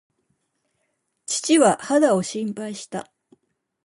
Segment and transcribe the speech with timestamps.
[1.27, 3.11] 父は肌を心配した。